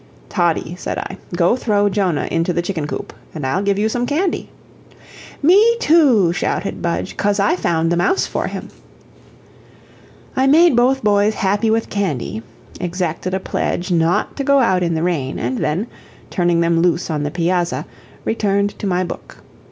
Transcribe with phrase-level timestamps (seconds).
[0.29, 4.07] "Toddie," said I, "go throw Jonah into the chicken coop, and I'll give you some
[4.07, 4.49] candy."
[5.43, 8.69] "Me too," shouted Budge, "cos I found the mouse for him."
[10.35, 12.41] I made both boys happy with candy,
[12.79, 15.85] exacted a pledge not to go out in the rain, and then,
[16.31, 17.85] turning them loose on the piazza,
[18.25, 19.43] returned to my book.